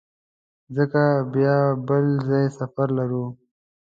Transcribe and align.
ځکه 0.75 1.01
بیا 1.33 1.57
بل 1.87 2.05
ځای 2.27 2.45
سفر 2.59 2.87
لرو. 2.97 3.25